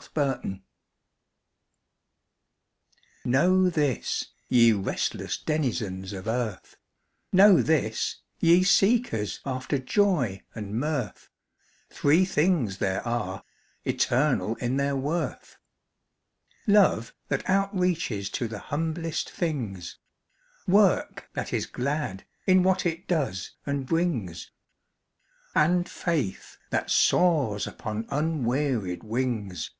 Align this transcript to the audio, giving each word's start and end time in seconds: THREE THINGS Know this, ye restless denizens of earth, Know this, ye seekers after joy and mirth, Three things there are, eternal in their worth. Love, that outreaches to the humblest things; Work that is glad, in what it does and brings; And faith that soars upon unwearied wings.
THREE 0.00 0.32
THINGS 0.40 0.60
Know 3.26 3.68
this, 3.68 4.28
ye 4.48 4.72
restless 4.72 5.36
denizens 5.36 6.14
of 6.14 6.26
earth, 6.26 6.78
Know 7.30 7.60
this, 7.60 8.22
ye 8.40 8.62
seekers 8.62 9.40
after 9.44 9.78
joy 9.78 10.40
and 10.54 10.80
mirth, 10.80 11.28
Three 11.90 12.24
things 12.24 12.78
there 12.78 13.06
are, 13.06 13.44
eternal 13.84 14.54
in 14.56 14.78
their 14.78 14.96
worth. 14.96 15.58
Love, 16.66 17.14
that 17.28 17.44
outreaches 17.44 18.30
to 18.32 18.48
the 18.48 18.60
humblest 18.60 19.28
things; 19.28 19.98
Work 20.66 21.28
that 21.34 21.52
is 21.52 21.66
glad, 21.66 22.24
in 22.46 22.62
what 22.62 22.86
it 22.86 23.06
does 23.06 23.56
and 23.66 23.84
brings; 23.84 24.50
And 25.54 25.86
faith 25.86 26.56
that 26.70 26.90
soars 26.90 27.66
upon 27.66 28.06
unwearied 28.08 29.02
wings. 29.04 29.70